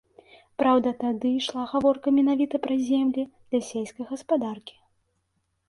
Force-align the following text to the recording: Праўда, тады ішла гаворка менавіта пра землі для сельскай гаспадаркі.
Праўда, 0.61 0.93
тады 1.03 1.27
ішла 1.39 1.65
гаворка 1.73 2.07
менавіта 2.17 2.55
пра 2.65 2.79
землі 2.89 3.29
для 3.49 3.63
сельскай 3.71 4.11
гаспадаркі. 4.15 4.75